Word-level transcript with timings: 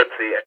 Let's 0.00 0.10
see 0.18 0.32
it. 0.32 0.44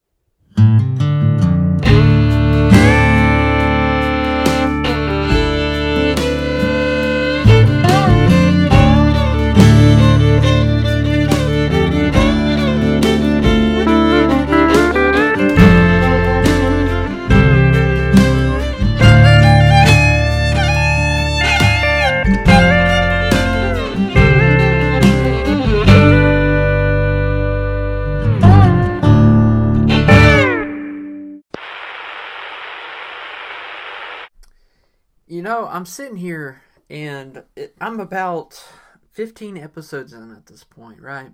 Know, 35.43 35.67
I'm 35.67 35.85
sitting 35.85 36.17
here 36.17 36.63
and 36.89 37.43
it, 37.55 37.75
I'm 37.79 37.99
about 37.99 38.63
15 39.11 39.57
episodes 39.57 40.13
in 40.13 40.31
at 40.31 40.47
this 40.47 40.63
point, 40.63 41.01
right? 41.01 41.31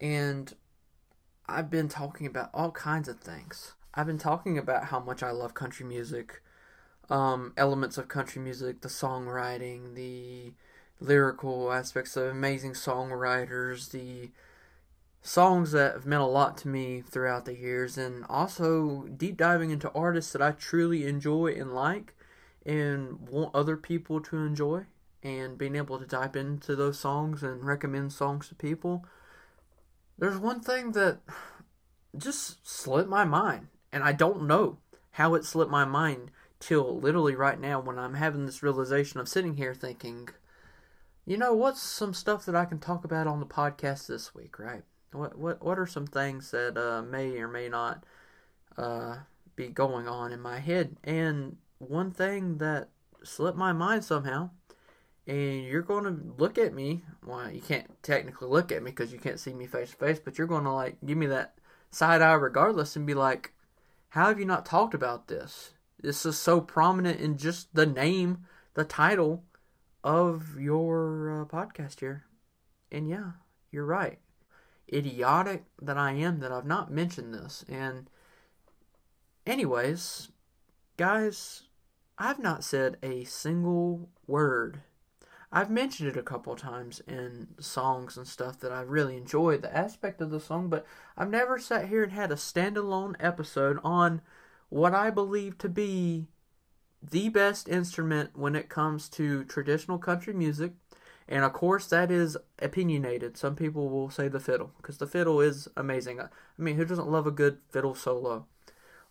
And 0.00 0.52
I've 1.48 1.70
been 1.70 1.88
talking 1.88 2.26
about 2.26 2.50
all 2.52 2.70
kinds 2.72 3.08
of 3.08 3.20
things. 3.20 3.74
I've 3.94 4.06
been 4.06 4.18
talking 4.18 4.58
about 4.58 4.86
how 4.86 5.00
much 5.00 5.22
I 5.22 5.30
love 5.30 5.54
country 5.54 5.86
music, 5.86 6.42
um, 7.08 7.54
elements 7.56 7.96
of 7.96 8.08
country 8.08 8.42
music, 8.42 8.82
the 8.82 8.88
songwriting, 8.88 9.94
the 9.94 10.52
lyrical 11.00 11.72
aspects 11.72 12.16
of 12.16 12.24
amazing 12.24 12.72
songwriters, 12.72 13.90
the 13.92 14.30
songs 15.22 15.72
that 15.72 15.94
have 15.94 16.06
meant 16.06 16.22
a 16.22 16.26
lot 16.26 16.58
to 16.58 16.68
me 16.68 17.00
throughout 17.00 17.44
the 17.44 17.56
years, 17.56 17.96
and 17.96 18.24
also 18.28 19.06
deep 19.16 19.36
diving 19.36 19.70
into 19.70 19.90
artists 19.92 20.32
that 20.32 20.42
I 20.42 20.50
truly 20.52 21.06
enjoy 21.06 21.54
and 21.54 21.74
like 21.74 22.15
and 22.66 23.28
want 23.28 23.54
other 23.54 23.76
people 23.76 24.20
to 24.20 24.36
enjoy 24.38 24.82
and 25.22 25.56
being 25.56 25.76
able 25.76 25.98
to 25.98 26.06
dive 26.06 26.36
into 26.36 26.76
those 26.76 26.98
songs 26.98 27.42
and 27.42 27.64
recommend 27.64 28.12
songs 28.12 28.48
to 28.48 28.54
people. 28.54 29.04
There's 30.18 30.38
one 30.38 30.60
thing 30.60 30.92
that 30.92 31.20
just 32.16 32.66
slipped 32.66 33.08
my 33.08 33.24
mind, 33.24 33.68
and 33.92 34.02
I 34.02 34.12
don't 34.12 34.46
know 34.46 34.78
how 35.12 35.34
it 35.34 35.44
slipped 35.44 35.70
my 35.70 35.84
mind 35.84 36.30
till 36.58 36.98
literally 36.98 37.34
right 37.34 37.60
now 37.60 37.80
when 37.80 37.98
I'm 37.98 38.14
having 38.14 38.46
this 38.46 38.62
realization 38.62 39.20
of 39.20 39.28
sitting 39.28 39.56
here 39.56 39.74
thinking, 39.74 40.28
you 41.24 41.36
know, 41.36 41.54
what's 41.54 41.82
some 41.82 42.14
stuff 42.14 42.44
that 42.46 42.56
I 42.56 42.64
can 42.64 42.78
talk 42.78 43.04
about 43.04 43.26
on 43.26 43.40
the 43.40 43.46
podcast 43.46 44.06
this 44.06 44.34
week, 44.34 44.58
right? 44.58 44.82
What 45.12 45.38
what 45.38 45.62
what 45.62 45.78
are 45.78 45.86
some 45.86 46.06
things 46.06 46.50
that 46.50 46.76
uh, 46.76 47.02
may 47.02 47.38
or 47.38 47.48
may 47.48 47.68
not 47.68 48.04
uh, 48.76 49.18
be 49.54 49.68
going 49.68 50.08
on 50.08 50.32
in 50.32 50.40
my 50.40 50.58
head? 50.58 50.96
And 51.04 51.56
one 51.78 52.10
thing 52.10 52.58
that 52.58 52.88
slipped 53.22 53.58
my 53.58 53.72
mind 53.72 54.04
somehow, 54.04 54.50
and 55.26 55.64
you're 55.64 55.82
going 55.82 56.04
to 56.04 56.34
look 56.38 56.58
at 56.58 56.74
me. 56.74 57.04
Well, 57.24 57.50
you 57.50 57.60
can't 57.60 57.90
technically 58.02 58.48
look 58.48 58.70
at 58.70 58.82
me 58.82 58.90
because 58.90 59.12
you 59.12 59.18
can't 59.18 59.40
see 59.40 59.52
me 59.52 59.66
face 59.66 59.90
to 59.90 59.96
face, 59.96 60.20
but 60.20 60.38
you're 60.38 60.46
going 60.46 60.64
to 60.64 60.72
like 60.72 60.96
give 61.04 61.18
me 61.18 61.26
that 61.26 61.58
side 61.90 62.22
eye 62.22 62.34
regardless 62.34 62.96
and 62.96 63.06
be 63.06 63.14
like, 63.14 63.52
"How 64.10 64.26
have 64.28 64.38
you 64.38 64.44
not 64.44 64.66
talked 64.66 64.94
about 64.94 65.28
this? 65.28 65.72
This 66.00 66.24
is 66.24 66.38
so 66.38 66.60
prominent 66.60 67.20
in 67.20 67.36
just 67.36 67.74
the 67.74 67.86
name, 67.86 68.46
the 68.74 68.84
title 68.84 69.44
of 70.04 70.58
your 70.58 71.42
uh, 71.42 71.44
podcast 71.44 72.00
here." 72.00 72.24
And 72.92 73.08
yeah, 73.08 73.32
you're 73.70 73.84
right. 73.84 74.18
Idiotic 74.92 75.64
that 75.82 75.98
I 75.98 76.12
am 76.12 76.38
that 76.40 76.52
I've 76.52 76.64
not 76.64 76.92
mentioned 76.92 77.34
this. 77.34 77.64
And, 77.68 78.08
anyways, 79.44 80.28
guys, 80.96 81.64
I've 82.18 82.38
not 82.38 82.64
said 82.64 82.96
a 83.02 83.24
single 83.24 84.08
word. 84.26 84.80
I've 85.52 85.70
mentioned 85.70 86.08
it 86.08 86.16
a 86.16 86.22
couple 86.22 86.56
times 86.56 87.00
in 87.06 87.48
songs 87.60 88.16
and 88.16 88.26
stuff 88.26 88.58
that 88.60 88.72
I 88.72 88.80
really 88.80 89.16
enjoy 89.16 89.58
the 89.58 89.74
aspect 89.74 90.20
of 90.20 90.30
the 90.30 90.40
song, 90.40 90.68
but 90.68 90.86
I've 91.16 91.30
never 91.30 91.58
sat 91.58 91.88
here 91.88 92.02
and 92.02 92.12
had 92.12 92.32
a 92.32 92.36
standalone 92.36 93.14
episode 93.20 93.78
on 93.84 94.22
what 94.70 94.94
I 94.94 95.10
believe 95.10 95.58
to 95.58 95.68
be 95.68 96.26
the 97.02 97.28
best 97.28 97.68
instrument 97.68 98.30
when 98.34 98.56
it 98.56 98.68
comes 98.68 99.08
to 99.10 99.44
traditional 99.44 99.98
country 99.98 100.32
music. 100.32 100.72
And 101.28 101.44
of 101.44 101.52
course, 101.52 101.86
that 101.88 102.10
is 102.10 102.36
opinionated. 102.60 103.36
Some 103.36 103.56
people 103.56 103.88
will 103.88 104.10
say 104.10 104.28
the 104.28 104.40
fiddle, 104.40 104.72
because 104.78 104.98
the 104.98 105.06
fiddle 105.06 105.40
is 105.40 105.68
amazing. 105.76 106.20
I 106.20 106.28
mean, 106.56 106.76
who 106.76 106.84
doesn't 106.84 107.10
love 107.10 107.26
a 107.26 107.30
good 107.32 107.58
fiddle 107.68 107.94
solo? 107.94 108.46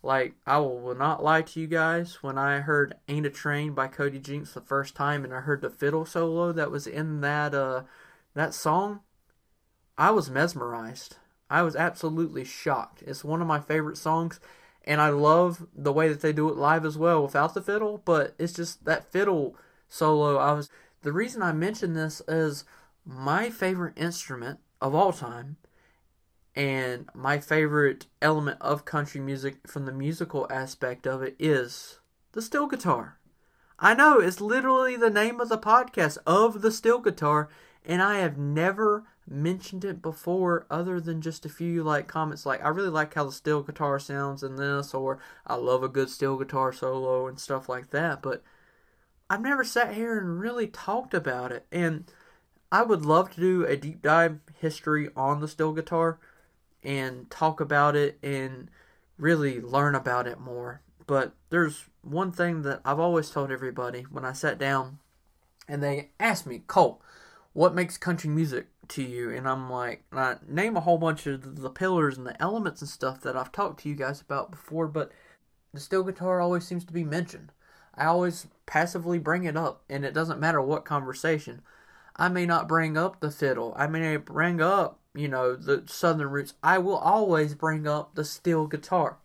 Like, 0.06 0.34
I 0.46 0.58
will 0.58 0.94
not 0.94 1.24
lie 1.24 1.42
to 1.42 1.60
you 1.60 1.66
guys, 1.66 2.22
when 2.22 2.38
I 2.38 2.60
heard 2.60 2.94
Ain't 3.08 3.26
a 3.26 3.30
Train 3.30 3.72
by 3.72 3.88
Cody 3.88 4.20
Jinks 4.20 4.54
the 4.54 4.60
first 4.60 4.94
time 4.94 5.24
and 5.24 5.34
I 5.34 5.40
heard 5.40 5.62
the 5.62 5.68
fiddle 5.68 6.06
solo 6.06 6.52
that 6.52 6.70
was 6.70 6.86
in 6.86 7.22
that 7.22 7.52
uh 7.52 7.82
that 8.32 8.54
song, 8.54 9.00
I 9.98 10.12
was 10.12 10.30
mesmerized. 10.30 11.16
I 11.50 11.62
was 11.62 11.74
absolutely 11.74 12.44
shocked. 12.44 13.02
It's 13.04 13.24
one 13.24 13.40
of 13.42 13.48
my 13.48 13.58
favorite 13.58 13.96
songs 13.96 14.38
and 14.84 15.00
I 15.00 15.08
love 15.08 15.66
the 15.74 15.92
way 15.92 16.08
that 16.08 16.20
they 16.20 16.32
do 16.32 16.48
it 16.50 16.56
live 16.56 16.84
as 16.84 16.96
well 16.96 17.24
without 17.24 17.54
the 17.54 17.60
fiddle, 17.60 18.00
but 18.04 18.36
it's 18.38 18.52
just 18.52 18.84
that 18.84 19.10
fiddle 19.10 19.56
solo 19.88 20.36
I 20.36 20.52
was 20.52 20.70
the 21.02 21.12
reason 21.12 21.42
I 21.42 21.50
mention 21.50 21.94
this 21.94 22.22
is 22.28 22.64
my 23.04 23.50
favorite 23.50 23.98
instrument 23.98 24.60
of 24.80 24.94
all 24.94 25.12
time 25.12 25.56
and 26.56 27.06
my 27.14 27.38
favorite 27.38 28.06
element 28.22 28.56
of 28.62 28.86
country 28.86 29.20
music 29.20 29.68
from 29.68 29.84
the 29.84 29.92
musical 29.92 30.46
aspect 30.50 31.06
of 31.06 31.22
it 31.22 31.36
is 31.38 32.00
the 32.32 32.40
steel 32.40 32.66
guitar. 32.66 33.18
I 33.78 33.94
know 33.94 34.18
it's 34.18 34.40
literally 34.40 34.96
the 34.96 35.10
name 35.10 35.38
of 35.38 35.50
the 35.50 35.58
podcast 35.58 36.16
of 36.26 36.62
the 36.62 36.72
steel 36.72 36.98
guitar, 36.98 37.50
and 37.84 38.00
I 38.00 38.18
have 38.18 38.38
never 38.38 39.04
mentioned 39.28 39.84
it 39.84 40.00
before 40.00 40.66
other 40.70 40.98
than 40.98 41.20
just 41.20 41.44
a 41.44 41.50
few 41.50 41.82
like 41.82 42.06
comments 42.06 42.46
like 42.46 42.64
I 42.64 42.68
really 42.68 42.90
like 42.90 43.12
how 43.14 43.24
the 43.24 43.32
steel 43.32 43.60
guitar 43.60 43.98
sounds 43.98 44.44
in 44.44 44.54
this 44.54 44.94
or 44.94 45.18
I 45.44 45.56
love 45.56 45.82
a 45.82 45.88
good 45.88 46.08
steel 46.08 46.36
guitar 46.36 46.72
solo 46.72 47.26
and 47.26 47.38
stuff 47.38 47.68
like 47.68 47.90
that, 47.90 48.22
but 48.22 48.42
I've 49.28 49.40
never 49.42 49.64
sat 49.64 49.94
here 49.94 50.18
and 50.18 50.40
really 50.40 50.68
talked 50.68 51.12
about 51.12 51.50
it. 51.50 51.66
And 51.72 52.10
I 52.70 52.82
would 52.82 53.04
love 53.04 53.32
to 53.34 53.40
do 53.40 53.66
a 53.66 53.76
deep 53.76 54.00
dive 54.00 54.38
history 54.58 55.10
on 55.16 55.40
the 55.40 55.48
steel 55.48 55.72
guitar 55.72 56.18
and 56.86 57.28
talk 57.28 57.60
about 57.60 57.96
it 57.96 58.16
and 58.22 58.70
really 59.18 59.60
learn 59.60 59.96
about 59.96 60.26
it 60.26 60.38
more. 60.38 60.80
But 61.06 61.34
there's 61.50 61.86
one 62.02 62.30
thing 62.30 62.62
that 62.62 62.80
I've 62.84 63.00
always 63.00 63.28
told 63.28 63.50
everybody 63.50 64.02
when 64.02 64.24
I 64.24 64.32
sat 64.32 64.56
down 64.56 65.00
and 65.68 65.82
they 65.82 66.10
asked 66.20 66.46
me, 66.46 66.62
Cole, 66.66 67.02
what 67.52 67.74
makes 67.74 67.98
country 67.98 68.30
music 68.30 68.68
to 68.88 69.02
you? 69.02 69.30
And 69.30 69.48
I'm 69.48 69.68
like, 69.68 70.04
and 70.12 70.20
I 70.20 70.36
name 70.46 70.76
a 70.76 70.80
whole 70.80 70.98
bunch 70.98 71.26
of 71.26 71.60
the 71.60 71.70
pillars 71.70 72.16
and 72.16 72.26
the 72.26 72.40
elements 72.40 72.80
and 72.80 72.88
stuff 72.88 73.20
that 73.22 73.36
I've 73.36 73.52
talked 73.52 73.80
to 73.80 73.88
you 73.88 73.96
guys 73.96 74.20
about 74.20 74.52
before, 74.52 74.86
but 74.86 75.10
the 75.74 75.80
steel 75.80 76.04
guitar 76.04 76.40
always 76.40 76.64
seems 76.64 76.84
to 76.84 76.92
be 76.92 77.04
mentioned. 77.04 77.50
I 77.94 78.04
always 78.06 78.46
passively 78.66 79.18
bring 79.18 79.44
it 79.44 79.56
up, 79.56 79.82
and 79.88 80.04
it 80.04 80.14
doesn't 80.14 80.38
matter 80.38 80.60
what 80.60 80.84
conversation. 80.84 81.62
I 82.14 82.28
may 82.28 82.46
not 82.46 82.68
bring 82.68 82.96
up 82.96 83.20
the 83.20 83.30
fiddle. 83.30 83.74
I 83.76 83.86
may 83.86 84.16
bring 84.18 84.60
up 84.60 85.00
you 85.16 85.28
know, 85.28 85.56
the 85.56 85.84
southern 85.86 86.30
roots, 86.30 86.54
I 86.62 86.78
will 86.78 86.96
always 86.96 87.54
bring 87.54 87.86
up 87.86 88.14
the 88.14 88.24
steel 88.24 88.66
guitar. 88.66 89.18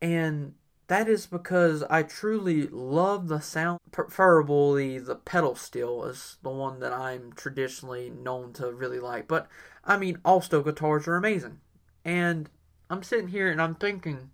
And 0.00 0.54
that 0.88 1.08
is 1.08 1.26
because 1.26 1.82
I 1.90 2.02
truly 2.02 2.68
love 2.68 3.28
the 3.28 3.40
sound. 3.40 3.80
Preferably, 3.90 4.98
the 4.98 5.16
pedal 5.16 5.56
steel 5.56 6.04
is 6.04 6.36
the 6.42 6.50
one 6.50 6.80
that 6.80 6.92
I'm 6.92 7.32
traditionally 7.32 8.10
known 8.10 8.52
to 8.54 8.70
really 8.70 9.00
like. 9.00 9.26
But, 9.26 9.48
I 9.84 9.96
mean, 9.96 10.18
all 10.24 10.40
steel 10.40 10.62
guitars 10.62 11.08
are 11.08 11.16
amazing. 11.16 11.60
And 12.04 12.48
I'm 12.88 13.02
sitting 13.02 13.28
here 13.28 13.50
and 13.50 13.60
I'm 13.60 13.74
thinking, 13.74 14.30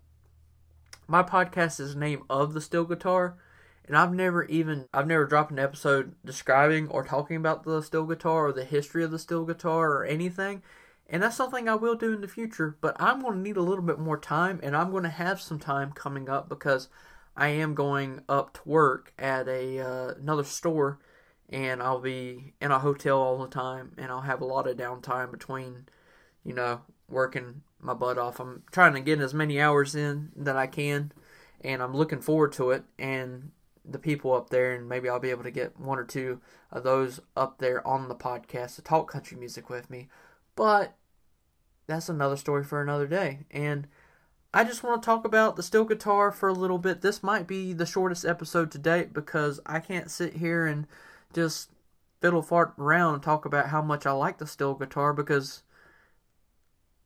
my 1.08 1.22
podcast 1.22 1.80
is 1.80 1.96
named 1.96 2.22
Of 2.28 2.52
the 2.52 2.60
Steel 2.60 2.84
Guitar 2.84 3.36
and 3.86 3.96
I've 3.96 4.12
never 4.12 4.44
even 4.44 4.86
I've 4.92 5.06
never 5.06 5.26
dropped 5.26 5.50
an 5.50 5.58
episode 5.58 6.14
describing 6.24 6.88
or 6.88 7.04
talking 7.04 7.36
about 7.36 7.64
the 7.64 7.82
steel 7.82 8.04
guitar 8.04 8.46
or 8.46 8.52
the 8.52 8.64
history 8.64 9.04
of 9.04 9.10
the 9.10 9.18
steel 9.18 9.44
guitar 9.44 9.90
or 9.92 10.04
anything. 10.04 10.62
And 11.08 11.22
that's 11.22 11.36
something 11.36 11.68
I 11.68 11.74
will 11.74 11.94
do 11.94 12.14
in 12.14 12.22
the 12.22 12.28
future, 12.28 12.76
but 12.80 12.96
I'm 12.98 13.20
going 13.20 13.34
to 13.34 13.40
need 13.40 13.58
a 13.58 13.62
little 13.62 13.84
bit 13.84 13.98
more 13.98 14.18
time 14.18 14.60
and 14.62 14.76
I'm 14.76 14.90
going 14.90 15.02
to 15.02 15.10
have 15.10 15.40
some 15.40 15.58
time 15.58 15.92
coming 15.92 16.28
up 16.28 16.48
because 16.48 16.88
I 17.36 17.48
am 17.48 17.74
going 17.74 18.20
up 18.28 18.54
to 18.54 18.60
work 18.64 19.12
at 19.18 19.48
a 19.48 19.80
uh, 19.80 20.14
another 20.14 20.44
store 20.44 21.00
and 21.48 21.82
I'll 21.82 22.00
be 22.00 22.54
in 22.60 22.70
a 22.70 22.78
hotel 22.78 23.18
all 23.18 23.38
the 23.38 23.48
time 23.48 23.92
and 23.98 24.10
I'll 24.10 24.22
have 24.22 24.40
a 24.40 24.46
lot 24.46 24.66
of 24.66 24.76
downtime 24.76 25.30
between 25.30 25.86
you 26.44 26.54
know 26.54 26.82
working 27.08 27.62
my 27.80 27.94
butt 27.94 28.16
off. 28.16 28.40
I'm 28.40 28.62
trying 28.70 28.94
to 28.94 29.00
get 29.00 29.20
as 29.20 29.34
many 29.34 29.60
hours 29.60 29.94
in 29.94 30.30
that 30.36 30.56
I 30.56 30.66
can 30.66 31.12
and 31.62 31.82
I'm 31.82 31.94
looking 31.94 32.20
forward 32.20 32.52
to 32.52 32.70
it 32.70 32.84
and 32.98 33.50
the 33.84 33.98
people 33.98 34.32
up 34.32 34.50
there, 34.50 34.72
and 34.72 34.88
maybe 34.88 35.08
I'll 35.08 35.18
be 35.18 35.30
able 35.30 35.42
to 35.44 35.50
get 35.50 35.78
one 35.78 35.98
or 35.98 36.04
two 36.04 36.40
of 36.70 36.84
those 36.84 37.20
up 37.36 37.58
there 37.58 37.86
on 37.86 38.08
the 38.08 38.14
podcast 38.14 38.76
to 38.76 38.82
talk 38.82 39.10
country 39.10 39.36
music 39.36 39.68
with 39.68 39.90
me. 39.90 40.08
But 40.54 40.96
that's 41.86 42.08
another 42.08 42.36
story 42.36 42.64
for 42.64 42.80
another 42.80 43.06
day. 43.06 43.40
And 43.50 43.88
I 44.54 44.64
just 44.64 44.82
want 44.82 45.02
to 45.02 45.06
talk 45.06 45.24
about 45.24 45.56
the 45.56 45.62
steel 45.62 45.84
guitar 45.84 46.30
for 46.30 46.48
a 46.48 46.54
little 46.54 46.78
bit. 46.78 47.00
This 47.00 47.22
might 47.22 47.46
be 47.46 47.72
the 47.72 47.86
shortest 47.86 48.24
episode 48.24 48.70
to 48.72 48.78
date 48.78 49.12
because 49.12 49.60
I 49.66 49.80
can't 49.80 50.10
sit 50.10 50.34
here 50.34 50.66
and 50.66 50.86
just 51.32 51.70
fiddle 52.20 52.42
fart 52.42 52.74
around 52.78 53.14
and 53.14 53.22
talk 53.22 53.44
about 53.44 53.68
how 53.68 53.82
much 53.82 54.06
I 54.06 54.12
like 54.12 54.38
the 54.38 54.46
steel 54.46 54.74
guitar 54.74 55.12
because 55.12 55.62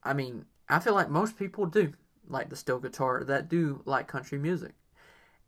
I 0.03 0.13
mean, 0.13 0.45
I 0.69 0.79
feel 0.79 0.93
like 0.93 1.09
most 1.09 1.37
people 1.37 1.65
do 1.65 1.93
like 2.29 2.49
the 2.49 2.55
steel 2.55 2.79
guitar 2.79 3.23
that 3.23 3.49
do 3.49 3.81
like 3.85 4.07
country 4.07 4.37
music. 4.37 4.73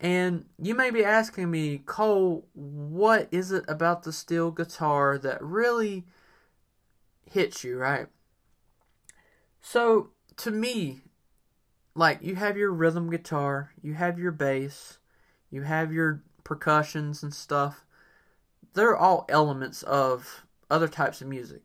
And 0.00 0.46
you 0.58 0.74
may 0.74 0.90
be 0.90 1.04
asking 1.04 1.50
me, 1.50 1.82
Cole, 1.84 2.46
what 2.54 3.28
is 3.30 3.52
it 3.52 3.64
about 3.68 4.02
the 4.02 4.14
steel 4.14 4.50
guitar 4.50 5.18
that 5.18 5.42
really 5.42 6.06
hits 7.30 7.62
you, 7.62 7.76
right? 7.76 8.06
So, 9.60 10.10
to 10.38 10.50
me, 10.50 11.02
like 11.94 12.20
you 12.22 12.34
have 12.36 12.56
your 12.56 12.72
rhythm 12.72 13.10
guitar, 13.10 13.72
you 13.82 13.92
have 13.92 14.18
your 14.18 14.32
bass, 14.32 14.98
you 15.50 15.62
have 15.62 15.92
your 15.92 16.22
percussions 16.44 17.22
and 17.22 17.34
stuff. 17.34 17.84
They're 18.72 18.96
all 18.96 19.26
elements 19.28 19.82
of 19.82 20.46
other 20.70 20.88
types 20.88 21.20
of 21.20 21.28
music. 21.28 21.60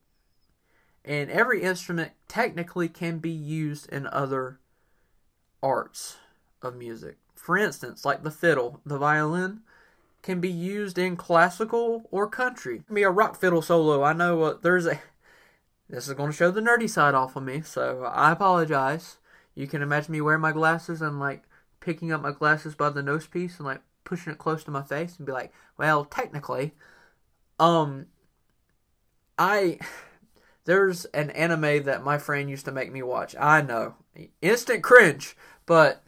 And 1.05 1.29
every 1.31 1.61
instrument 1.61 2.11
technically 2.27 2.89
can 2.89 3.19
be 3.19 3.29
used 3.29 3.87
in 3.93 4.07
other 4.07 4.59
arts 5.63 6.17
of 6.61 6.75
music. 6.75 7.17
For 7.45 7.59
instance, 7.59 8.03
like 8.03 8.23
the 8.23 8.31
fiddle, 8.31 8.81
the 8.87 8.97
violin 8.97 9.61
can 10.23 10.41
be 10.41 10.49
used 10.49 10.97
in 10.97 11.15
classical 11.15 12.09
or 12.09 12.27
country. 12.27 12.81
Be 12.91 13.03
a 13.03 13.11
rock 13.11 13.39
fiddle 13.39 13.61
solo. 13.61 14.01
I 14.01 14.13
know 14.13 14.41
uh, 14.41 14.57
there's 14.59 14.87
a. 14.87 14.99
This 15.87 16.07
is 16.07 16.15
going 16.15 16.31
to 16.31 16.35
show 16.35 16.49
the 16.49 16.59
nerdy 16.59 16.89
side 16.89 17.13
off 17.13 17.35
of 17.35 17.43
me, 17.43 17.61
so 17.61 18.03
I 18.11 18.31
apologize. 18.31 19.17
You 19.53 19.67
can 19.67 19.83
imagine 19.83 20.13
me 20.13 20.21
wearing 20.21 20.41
my 20.41 20.53
glasses 20.53 21.03
and 21.03 21.19
like 21.19 21.43
picking 21.81 22.11
up 22.11 22.23
my 22.23 22.31
glasses 22.31 22.73
by 22.73 22.89
the 22.89 23.03
nose 23.03 23.27
piece 23.27 23.57
and 23.57 23.67
like 23.67 23.81
pushing 24.05 24.33
it 24.33 24.39
close 24.39 24.63
to 24.63 24.71
my 24.71 24.81
face 24.81 25.17
and 25.17 25.27
be 25.27 25.31
like, 25.31 25.53
well, 25.77 26.03
technically, 26.03 26.73
um, 27.59 28.07
I 29.37 29.77
there's 30.65 31.05
an 31.05 31.29
anime 31.29 31.83
that 31.83 32.03
my 32.03 32.17
friend 32.17 32.49
used 32.49 32.65
to 32.65 32.71
make 32.71 32.91
me 32.91 33.03
watch. 33.03 33.35
I 33.39 33.61
know, 33.61 33.93
instant 34.41 34.81
cringe, 34.81 35.37
but 35.67 36.01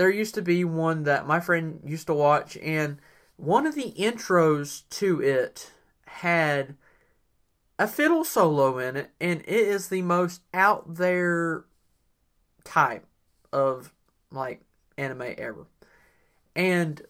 there 0.00 0.08
used 0.08 0.34
to 0.34 0.40
be 0.40 0.64
one 0.64 1.02
that 1.02 1.26
my 1.26 1.40
friend 1.40 1.78
used 1.84 2.06
to 2.06 2.14
watch, 2.14 2.56
and 2.56 2.96
one 3.36 3.66
of 3.66 3.74
the 3.74 3.92
intros 3.98 4.88
to 4.88 5.20
it 5.20 5.72
had 6.06 6.74
a 7.78 7.86
fiddle 7.86 8.24
solo 8.24 8.78
in 8.78 8.96
it, 8.96 9.10
and 9.20 9.42
it 9.42 9.48
is 9.48 9.88
the 9.88 10.00
most 10.00 10.40
out 10.54 10.94
there 10.94 11.66
type 12.64 13.04
of 13.52 13.92
like 14.32 14.62
anime 14.96 15.34
ever. 15.36 15.66
And 16.56 17.02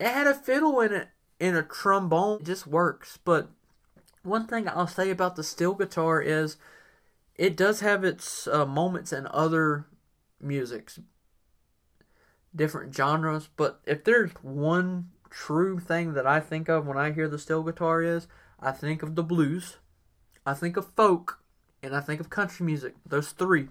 it 0.00 0.08
had 0.08 0.26
a 0.26 0.34
fiddle 0.34 0.80
in 0.80 0.92
it 0.92 1.10
in 1.38 1.54
a 1.54 1.62
trombone. 1.62 2.40
It 2.40 2.46
just 2.46 2.66
works. 2.66 3.20
But 3.24 3.50
one 4.24 4.48
thing 4.48 4.68
I'll 4.68 4.88
say 4.88 5.10
about 5.10 5.36
the 5.36 5.44
steel 5.44 5.74
guitar 5.74 6.20
is 6.20 6.56
it 7.36 7.56
does 7.56 7.78
have 7.78 8.02
its 8.02 8.48
uh, 8.48 8.66
moments 8.66 9.12
in 9.12 9.28
other 9.30 9.86
musics, 10.40 10.98
different 12.54 12.94
genres. 12.94 13.48
But 13.56 13.80
if 13.86 14.04
there's 14.04 14.32
one 14.42 15.10
true 15.30 15.78
thing 15.78 16.14
that 16.14 16.26
I 16.26 16.40
think 16.40 16.68
of 16.68 16.86
when 16.86 16.98
I 16.98 17.12
hear 17.12 17.28
the 17.28 17.38
steel 17.38 17.62
guitar 17.62 18.02
is 18.02 18.26
I 18.58 18.72
think 18.72 19.02
of 19.02 19.14
the 19.14 19.22
blues, 19.22 19.78
I 20.44 20.54
think 20.54 20.76
of 20.76 20.92
folk, 20.94 21.38
and 21.82 21.94
I 21.94 22.00
think 22.00 22.20
of 22.20 22.30
country 22.30 22.66
music. 22.66 22.94
Those 23.06 23.30
three. 23.30 23.68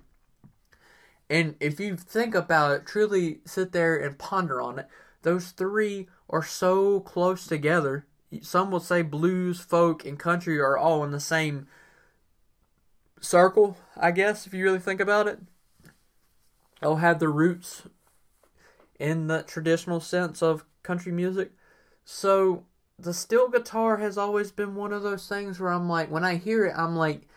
And 1.29 1.55
if 1.59 1.79
you 1.79 1.95
think 1.95 2.33
about 2.33 2.71
it, 2.71 2.85
truly 2.87 3.41
sit 3.45 3.71
there 3.71 3.97
and 3.97 4.17
ponder 4.17 4.59
on 4.61 4.79
it, 4.79 4.87
those 5.21 5.51
three 5.51 6.07
are 6.29 6.43
so 6.43 7.01
close 7.01 7.45
together. 7.45 8.07
Some 8.41 8.71
will 8.71 8.79
say 8.79 9.01
blues, 9.01 9.59
folk, 9.59 10.05
and 10.05 10.17
country 10.17 10.59
are 10.59 10.77
all 10.77 11.03
in 11.03 11.11
the 11.11 11.19
same 11.19 11.67
circle, 13.19 13.77
I 13.97 14.11
guess, 14.11 14.47
if 14.47 14.53
you 14.53 14.63
really 14.63 14.79
think 14.79 14.99
about 14.99 15.27
it. 15.27 15.39
They'll 16.81 16.97
have 16.97 17.19
their 17.19 17.31
roots 17.31 17.83
in 19.00 19.28
the 19.28 19.44
traditional 19.44 20.00
sense 20.00 20.44
of 20.44 20.66
country 20.84 21.12
music. 21.12 21.51
So 22.04 22.66
the 22.98 23.13
steel 23.13 23.48
guitar 23.48 23.98
has 23.98 24.18
always 24.18 24.51
been 24.51 24.75
one 24.75 24.92
of 24.92 25.04
those 25.04 25.28
things 25.28 25.60
where 25.60 25.72
I'm 25.72 25.88
like, 25.88 26.12
when 26.12 26.25
I 26.25 26.36
hear 26.36 26.66
it, 26.66 26.74
I'm 26.75 26.96
like, 26.96 27.28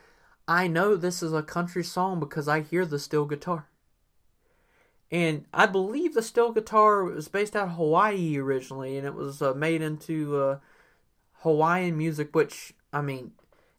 I 0.49 0.67
know 0.67 0.97
this 0.97 1.23
is 1.23 1.32
a 1.32 1.43
country 1.43 1.85
song 1.85 2.19
because 2.19 2.49
I 2.49 2.61
hear 2.61 2.85
the 2.85 2.99
steel 2.99 3.25
guitar. 3.25 3.69
And 5.11 5.44
I 5.53 5.67
believe 5.67 6.14
the 6.14 6.23
steel 6.23 6.53
guitar 6.53 7.05
was 7.05 7.29
based 7.29 7.55
out 7.55 7.69
of 7.69 7.75
Hawaii 7.75 8.38
originally, 8.38 8.97
and 8.97 9.06
it 9.06 9.14
was 9.14 9.43
uh, 9.43 9.53
made 9.53 9.82
into 9.82 10.37
uh, 10.37 10.59
Hawaiian 11.41 11.99
music. 11.99 12.35
Which 12.35 12.73
I 12.94 13.03
mean, 13.03 13.32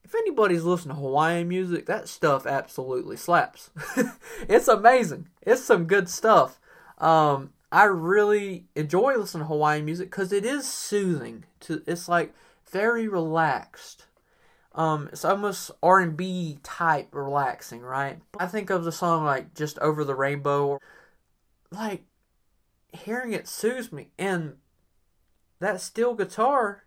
if 0.03 0.13
anybody's 0.13 0.63
listening 0.63 0.95
to 0.95 1.01
Hawaiian 1.01 1.47
music, 1.47 1.87
that 1.87 2.07
stuff 2.07 2.45
absolutely 2.45 3.17
slaps. 3.17 3.71
it's 4.47 4.67
amazing. 4.67 5.27
It's 5.41 5.63
some 5.63 5.85
good 5.85 6.07
stuff. 6.07 6.59
Um, 6.99 7.51
I 7.73 7.85
really 7.85 8.65
enjoy 8.75 9.15
listening 9.17 9.43
to 9.43 9.47
Hawaiian 9.47 9.83
music 9.83 10.11
because 10.11 10.31
it 10.31 10.45
is 10.45 10.65
soothing. 10.65 11.45
To 11.61 11.81
it's 11.87 12.07
like 12.07 12.33
very 12.69 13.07
relaxed. 13.07 14.05
Um, 14.75 15.09
it's 15.11 15.25
almost 15.25 15.71
R 15.81 15.99
and 15.99 16.15
B 16.15 16.59
type 16.63 17.09
relaxing, 17.11 17.81
right? 17.81 18.19
I 18.39 18.47
think 18.47 18.69
of 18.69 18.83
the 18.83 18.91
song 18.91 19.25
like 19.25 19.55
"Just 19.55 19.79
Over 19.79 20.03
the 20.03 20.15
Rainbow." 20.15 20.79
like 21.73 22.03
hearing 22.91 23.33
it 23.33 23.47
soothes 23.47 23.91
me 23.91 24.09
and 24.17 24.57
that 25.59 25.81
steel 25.81 26.13
guitar 26.13 26.83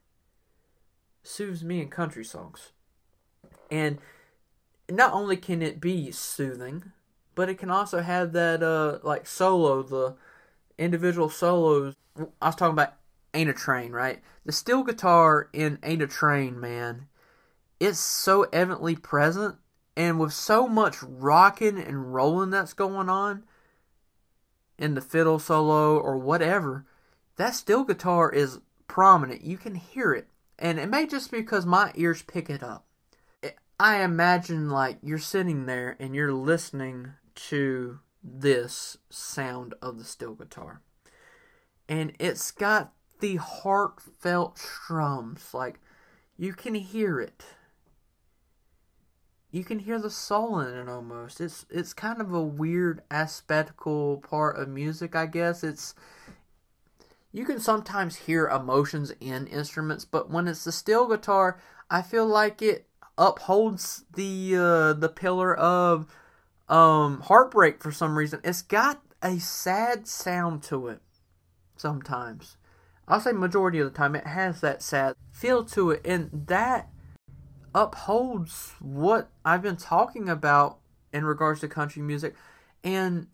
soothes 1.23 1.65
me 1.65 1.81
in 1.81 1.89
country 1.89 2.25
songs 2.25 2.71
and 3.71 3.99
not 4.89 5.13
only 5.13 5.37
can 5.37 5.61
it 5.61 5.81
be 5.81 6.13
soothing 6.13 6.93
but 7.35 7.49
it 7.49 7.59
can 7.59 7.71
also 7.71 8.01
have 8.01 8.33
that 8.33 8.63
uh 8.63 8.99
like 9.03 9.27
solo 9.27 9.83
the 9.83 10.15
individual 10.79 11.29
solos 11.29 11.95
i 12.41 12.47
was 12.47 12.55
talking 12.55 12.73
about 12.73 12.95
ain't 13.35 13.51
a 13.51 13.55
train 13.55 13.93
right 13.93 14.21
the 14.45 14.53
steel 14.53 14.83
guitar 14.83 15.49
in 15.53 15.79
ain't 15.83 16.03
a 16.03 16.07
train 16.07 16.59
man 16.59 17.07
it's 17.79 17.99
so 17.99 18.45
evidently 18.53 18.97
present 18.97 19.57
and 19.97 20.19
with 20.19 20.33
so 20.33 20.69
much 20.69 21.03
rocking 21.03 21.79
and 21.79 22.13
rolling 22.13 22.51
that's 22.51 22.75
going 22.75 23.09
on 23.09 23.45
in 24.79 24.95
the 24.95 25.01
fiddle 25.01 25.39
solo 25.39 25.99
or 25.99 26.19
whatever, 26.19 26.85
that 27.37 27.55
steel 27.55 27.85
guitar 27.85 28.31
is 28.31 28.61
prominent. 28.89 29.43
You 29.43 29.57
can 29.57 29.75
hear 29.75 30.13
it. 30.13 30.29
And 30.59 30.79
it 30.79 30.89
may 30.89 31.07
just 31.07 31.31
be 31.31 31.39
because 31.39 31.67
my 31.67 31.93
ears 31.95 32.23
pick 32.23 32.51
it 32.51 32.63
up. 32.63 32.87
I 33.79 34.03
imagine 34.03 34.71
like 34.71 34.99
you're 35.03 35.19
sitting 35.19 35.67
there 35.67 35.97
and 35.99 36.15
you're 36.15 36.33
listening 36.33 37.13
to 37.49 38.01
this 38.29 38.99
sound 39.11 39.75
of 39.81 39.99
the 39.99 40.05
steel 40.05 40.35
guitar. 40.35 40.81
And 41.89 42.13
it's 42.19 42.51
got 42.51 42.93
the 43.21 43.37
heartfelt 43.37 44.59
strums. 44.59 45.55
Like 45.55 45.81
you 46.37 46.53
can 46.53 46.75
hear 46.75 47.21
it 47.21 47.45
you 49.57 49.65
can 49.65 49.79
hear 49.79 49.99
the 49.99 50.11
soul 50.11 50.61
in 50.61 50.77
it 50.77 50.89
almost. 50.89 51.41
It's 51.41 51.65
it's 51.71 51.95
kind 51.95 52.21
of 52.21 52.33
a 52.33 52.43
weird 52.43 53.03
aspectical 53.11 54.19
part 54.19 54.57
of 54.57 54.69
music, 54.69 55.17
I 55.17 55.25
guess. 55.25 55.65
It's 55.65 55.95
you 57.33 57.47
can 57.47 57.59
sometimes 57.59 58.17
hear 58.17 58.49
emotions 58.49 59.13
in 59.19 59.47
instruments, 59.47 60.05
but 60.05 60.31
when 60.31 60.47
it's 60.47 60.65
the 60.65 60.73
steel 60.73 61.07
guitar, 61.07 61.59
I 61.91 62.03
feel 62.03 62.27
like 62.27 62.61
it 62.61 62.87
upholds 63.17 64.05
the 64.15 64.57
uh, 64.57 64.93
the 64.93 65.09
pillar 65.09 65.57
of 65.57 66.07
um, 66.69 67.21
heartbreak 67.21 67.83
for 67.83 67.93
some 67.93 68.17
reason. 68.17 68.41
It's 68.45 68.63
got 68.63 69.03
a 69.23 69.39
sad 69.39 70.07
sound 70.07 70.63
to 70.65 70.89
it 70.89 71.01
sometimes. 71.77 72.57
I'll 73.09 73.21
say 73.21 73.33
majority 73.33 73.79
of 73.79 73.91
the 73.91 73.97
time 73.97 74.17
it 74.17 74.27
has 74.27 74.61
that 74.61 74.83
sad 74.83 75.15
feel 75.33 75.65
to 75.67 75.91
it, 75.91 76.03
and 76.05 76.31
that 76.49 76.89
upholds 77.75 78.75
what 78.81 79.31
I've 79.45 79.63
been 79.63 79.77
talking 79.77 80.29
about 80.29 80.79
in 81.13 81.25
regards 81.25 81.61
to 81.61 81.69
country 81.69 82.03
music. 82.03 82.35
And 82.83 83.29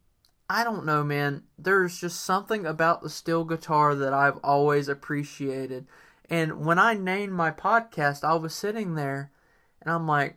I 0.50 0.64
don't 0.64 0.84
know, 0.84 1.02
man. 1.02 1.44
There's 1.58 1.98
just 1.98 2.20
something 2.20 2.66
about 2.66 3.02
the 3.02 3.08
steel 3.08 3.44
guitar 3.44 3.94
that 3.94 4.12
I've 4.12 4.38
always 4.44 4.88
appreciated. 4.88 5.86
And 6.28 6.64
when 6.64 6.78
I 6.78 6.94
named 6.94 7.32
my 7.32 7.50
podcast, 7.50 8.24
I 8.24 8.34
was 8.34 8.54
sitting 8.54 8.94
there 8.94 9.30
and 9.80 9.92
I'm 9.92 10.06
like, 10.06 10.36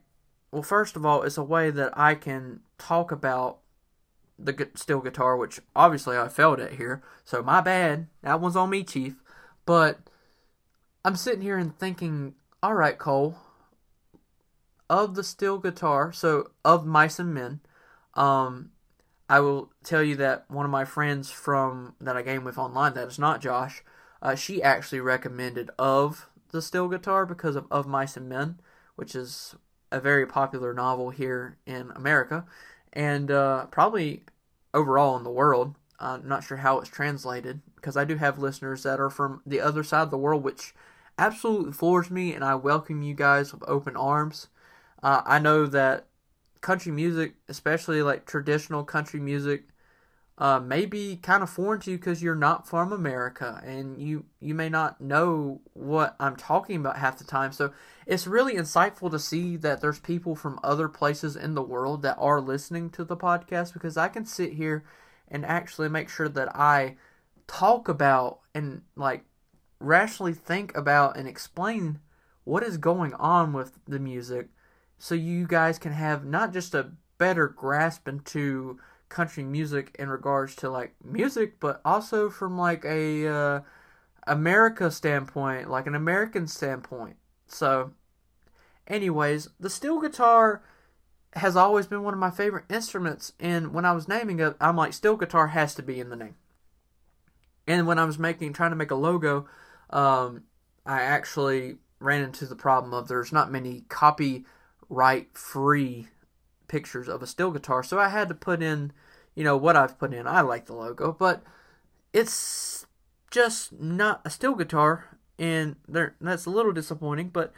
well, 0.51 0.63
first 0.63 0.95
of 0.95 1.05
all, 1.05 1.23
it's 1.23 1.37
a 1.37 1.43
way 1.43 1.69
that 1.69 1.97
I 1.97 2.15
can 2.15 2.61
talk 2.77 3.11
about 3.11 3.59
the 4.37 4.69
steel 4.75 4.99
guitar, 4.99 5.37
which 5.37 5.59
obviously 5.75 6.17
I 6.17 6.27
failed 6.27 6.59
at 6.59 6.73
here. 6.73 7.01
So 7.23 7.41
my 7.41 7.61
bad. 7.61 8.07
That 8.21 8.41
one's 8.41 8.55
on 8.55 8.69
me, 8.69 8.83
Chief. 8.83 9.15
But 9.65 9.99
I'm 11.03 11.15
sitting 11.15 11.41
here 11.41 11.57
and 11.57 11.77
thinking, 11.77 12.35
all 12.61 12.73
right, 12.75 12.97
Cole, 12.97 13.37
of 14.89 15.15
the 15.15 15.23
steel 15.23 15.57
guitar, 15.57 16.11
so 16.11 16.51
of 16.63 16.85
Mice 16.85 17.19
and 17.19 17.33
Men, 17.33 17.61
um, 18.13 18.71
I 19.29 19.39
will 19.39 19.71
tell 19.83 20.03
you 20.03 20.15
that 20.17 20.45
one 20.49 20.65
of 20.65 20.71
my 20.71 20.85
friends 20.85 21.31
from 21.31 21.95
that 21.99 22.15
I 22.15 22.21
game 22.21 22.43
with 22.43 22.57
online, 22.57 22.93
that 22.93 23.07
is 23.07 23.17
not 23.17 23.41
Josh, 23.41 23.83
uh, 24.21 24.35
she 24.35 24.61
actually 24.61 24.99
recommended 24.99 25.71
of 25.79 26.29
the 26.51 26.61
steel 26.61 26.87
guitar 26.87 27.25
because 27.25 27.55
of 27.55 27.65
Of 27.71 27.87
Mice 27.87 28.15
and 28.17 28.29
Men, 28.29 28.59
which 28.95 29.15
is 29.15 29.55
a 29.91 29.99
very 29.99 30.25
popular 30.25 30.73
novel 30.73 31.09
here 31.09 31.57
in 31.65 31.91
America, 31.95 32.45
and 32.93 33.31
uh, 33.31 33.65
probably 33.67 34.23
overall 34.73 35.17
in 35.17 35.23
the 35.23 35.31
world. 35.31 35.75
I'm 35.99 36.27
not 36.27 36.43
sure 36.43 36.57
how 36.57 36.79
it's 36.79 36.89
translated 36.89 37.61
because 37.75 37.95
I 37.95 38.03
do 38.03 38.17
have 38.17 38.37
listeners 38.39 38.83
that 38.83 38.99
are 38.99 39.09
from 39.09 39.41
the 39.45 39.61
other 39.61 39.83
side 39.83 40.03
of 40.03 40.11
the 40.11 40.17
world, 40.17 40.43
which 40.43 40.73
absolutely 41.17 41.71
floors 41.71 42.11
me, 42.11 42.33
and 42.33 42.43
I 42.43 42.55
welcome 42.55 43.01
you 43.01 43.13
guys 43.13 43.53
with 43.53 43.63
open 43.67 43.95
arms. 43.95 44.47
Uh, 45.01 45.21
I 45.25 45.39
know 45.39 45.65
that 45.67 46.07
country 46.61 46.91
music, 46.91 47.35
especially 47.47 48.01
like 48.01 48.25
traditional 48.25 48.83
country 48.83 49.19
music, 49.19 49.65
uh, 50.37 50.59
may 50.59 50.85
be 50.85 51.15
kind 51.15 51.41
of 51.43 51.49
foreign 51.49 51.79
to 51.79 51.91
you 51.91 51.97
because 51.97 52.21
you're 52.21 52.35
not 52.35 52.67
from 52.67 52.91
America 52.91 53.61
and 53.65 54.01
you 54.01 54.25
you 54.41 54.53
may 54.53 54.67
not 54.67 54.99
know 54.99 55.61
what 55.73 56.15
I'm 56.19 56.35
talking 56.35 56.75
about 56.75 56.97
half 56.97 57.17
the 57.17 57.23
time. 57.23 57.53
So 57.53 57.71
it's 58.05 58.27
really 58.27 58.55
insightful 58.55 59.09
to 59.11 59.19
see 59.19 59.55
that 59.57 59.79
there's 59.79 59.99
people 59.99 60.35
from 60.35 60.59
other 60.61 60.89
places 60.89 61.37
in 61.37 61.55
the 61.55 61.61
world 61.61 62.01
that 62.01 62.17
are 62.19 62.41
listening 62.41 62.89
to 62.91 63.05
the 63.05 63.15
podcast 63.15 63.73
because 63.73 63.95
I 63.95 64.09
can 64.09 64.25
sit 64.25 64.53
here 64.53 64.83
and 65.29 65.45
actually 65.45 65.87
make 65.87 66.09
sure 66.09 66.29
that 66.29 66.53
I 66.53 66.97
talk 67.47 67.87
about 67.87 68.39
and 68.53 68.81
like 68.95 69.23
rationally 69.79 70.33
think 70.33 70.75
about 70.75 71.15
and 71.15 71.27
explain 71.29 71.99
what 72.43 72.63
is 72.63 72.77
going 72.77 73.13
on 73.13 73.53
with 73.53 73.79
the 73.87 73.99
music 73.99 74.49
so 74.97 75.15
you 75.15 75.47
guys 75.47 75.79
can 75.79 75.93
have 75.93 76.25
not 76.25 76.51
just 76.51 76.73
a 76.73 76.91
better 77.17 77.47
grasp 77.47 78.07
into 78.07 78.79
country 79.15 79.43
music 79.43 79.95
in 79.97 80.09
regards 80.09 80.55
to 80.55 80.69
like 80.69 80.93
music 81.03 81.59
but 81.59 81.79
also 81.85 82.29
from 82.29 82.57
like 82.57 82.83
a 82.83 83.27
uh, 83.27 83.59
america 84.27 84.91
standpoint 84.91 85.69
like 85.69 85.87
an 85.87 85.95
american 85.95 86.47
standpoint. 86.47 87.15
So 87.47 87.91
anyways 88.87 89.49
the 89.59 89.69
steel 89.69 90.01
guitar 90.01 90.61
has 91.33 91.55
always 91.55 91.87
been 91.87 92.03
one 92.03 92.13
of 92.13 92.19
my 92.19 92.31
favorite 92.31 92.65
instruments 92.69 93.33
and 93.39 93.73
when 93.73 93.85
i 93.85 93.91
was 93.91 94.07
naming 94.07 94.39
it 94.39 94.55
i'm 94.61 94.77
like 94.77 94.93
steel 94.93 95.17
guitar 95.17 95.47
has 95.47 95.73
to 95.75 95.83
be 95.83 95.99
in 95.99 96.09
the 96.09 96.15
name. 96.15 96.35
And 97.65 97.87
when 97.87 97.99
i 97.99 98.05
was 98.05 98.19
making 98.19 98.51
trying 98.51 98.71
to 98.71 98.75
make 98.75 98.91
a 98.91 98.95
logo 98.95 99.47
um, 99.89 100.43
I 100.85 101.01
actually 101.01 101.77
ran 101.99 102.21
into 102.21 102.45
the 102.45 102.55
problem 102.55 102.93
of 102.93 103.07
there's 103.07 103.31
not 103.31 103.51
many 103.51 103.85
copyright 103.89 105.37
free 105.37 106.07
pictures 106.67 107.07
of 107.07 107.23
a 107.23 107.27
steel 107.27 107.51
guitar, 107.51 107.83
so 107.83 107.99
I 107.99 108.09
had 108.09 108.27
to 108.29 108.35
put 108.35 108.61
in, 108.61 108.91
you 109.35 109.43
know, 109.43 109.57
what 109.57 109.75
I've 109.75 109.99
put 109.99 110.13
in. 110.13 110.27
I 110.27 110.41
like 110.41 110.65
the 110.65 110.73
logo, 110.73 111.11
but 111.11 111.43
it's 112.13 112.87
just 113.29 113.73
not 113.73 114.21
a 114.25 114.29
steel 114.29 114.55
guitar, 114.55 115.17
and 115.37 115.75
that's 115.87 116.45
a 116.45 116.49
little 116.49 116.71
disappointing. 116.71 117.29
But 117.29 117.53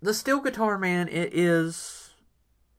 the 0.00 0.14
steel 0.14 0.40
guitar, 0.40 0.78
man, 0.78 1.08
it 1.08 1.34
is 1.34 2.14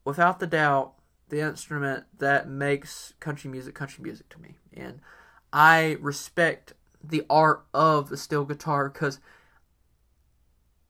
without 0.05 0.39
the 0.39 0.47
doubt 0.47 0.93
the 1.29 1.41
instrument 1.41 2.05
that 2.17 2.47
makes 2.47 3.13
country 3.19 3.51
music 3.51 3.75
country 3.75 4.01
music 4.01 4.29
to 4.29 4.41
me, 4.41 4.55
and 4.73 5.01
I 5.51 5.97
respect 5.99 6.73
the 7.03 7.25
art 7.29 7.65
of 7.73 8.09
the 8.09 8.17
steel 8.17 8.45
guitar 8.45 8.89
because 8.89 9.19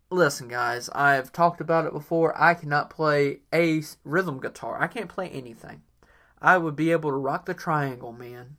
listen 0.09 0.47
guys 0.47 0.89
i've 0.95 1.33
talked 1.33 1.59
about 1.59 1.85
it 1.85 1.91
before 1.91 2.33
i 2.41 2.53
cannot 2.53 2.89
play 2.89 3.39
a 3.53 3.81
rhythm 4.05 4.39
guitar 4.39 4.81
i 4.81 4.87
can't 4.87 5.09
play 5.09 5.27
anything 5.29 5.81
i 6.41 6.57
would 6.57 6.75
be 6.75 6.91
able 6.91 7.09
to 7.09 7.17
rock 7.17 7.45
the 7.45 7.53
triangle 7.53 8.11
man 8.11 8.57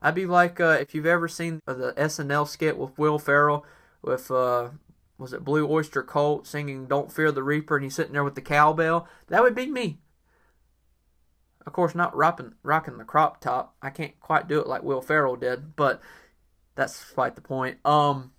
i'd 0.00 0.14
be 0.14 0.26
like 0.26 0.60
uh, 0.60 0.76
if 0.80 0.94
you've 0.94 1.06
ever 1.06 1.28
seen 1.28 1.60
the 1.66 1.92
snl 1.96 2.46
skit 2.46 2.76
with 2.76 2.96
will 2.98 3.18
ferrell 3.18 3.64
with 4.02 4.30
uh, 4.30 4.68
was 5.18 5.32
it 5.32 5.44
blue 5.44 5.68
oyster 5.68 6.02
cult 6.02 6.46
singing 6.46 6.86
don't 6.86 7.12
fear 7.12 7.32
the 7.32 7.42
reaper 7.42 7.76
and 7.76 7.84
he's 7.84 7.94
sitting 7.94 8.12
there 8.12 8.24
with 8.24 8.34
the 8.34 8.40
cowbell 8.40 9.08
that 9.28 9.42
would 9.42 9.54
be 9.54 9.66
me 9.66 9.98
of 11.66 11.72
course 11.74 11.94
not 11.94 12.16
rocking, 12.16 12.54
rocking 12.62 12.98
the 12.98 13.04
crop 13.04 13.40
top 13.40 13.74
i 13.82 13.90
can't 13.90 14.18
quite 14.20 14.48
do 14.48 14.60
it 14.60 14.66
like 14.66 14.82
will 14.82 15.02
ferrell 15.02 15.36
did 15.36 15.76
but 15.76 16.00
that's 16.78 17.10
quite 17.10 17.34
the 17.34 17.42
point. 17.42 17.84
Um, 17.84 18.30